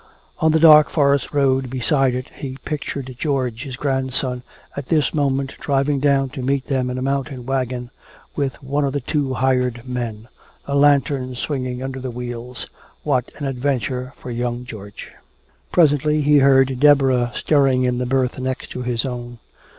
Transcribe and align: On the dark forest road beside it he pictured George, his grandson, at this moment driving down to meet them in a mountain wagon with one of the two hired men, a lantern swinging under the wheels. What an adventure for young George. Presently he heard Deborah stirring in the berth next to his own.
On 0.39 0.51
the 0.51 0.59
dark 0.59 0.89
forest 0.89 1.31
road 1.31 1.69
beside 1.69 2.15
it 2.15 2.31
he 2.33 2.57
pictured 2.65 3.13
George, 3.19 3.61
his 3.65 3.75
grandson, 3.75 4.41
at 4.75 4.87
this 4.87 5.13
moment 5.13 5.53
driving 5.59 5.99
down 5.99 6.29
to 6.29 6.41
meet 6.41 6.65
them 6.65 6.89
in 6.89 6.97
a 6.97 7.03
mountain 7.03 7.45
wagon 7.45 7.91
with 8.35 8.63
one 8.63 8.83
of 8.83 8.93
the 8.93 8.99
two 8.99 9.35
hired 9.35 9.87
men, 9.87 10.27
a 10.65 10.75
lantern 10.75 11.35
swinging 11.35 11.83
under 11.83 11.99
the 11.99 12.09
wheels. 12.09 12.65
What 13.03 13.31
an 13.35 13.45
adventure 13.45 14.13
for 14.17 14.31
young 14.31 14.65
George. 14.65 15.11
Presently 15.71 16.21
he 16.21 16.39
heard 16.39 16.79
Deborah 16.79 17.31
stirring 17.35 17.83
in 17.83 17.99
the 17.99 18.07
berth 18.07 18.39
next 18.39 18.71
to 18.71 18.81
his 18.81 19.05
own. 19.05 19.37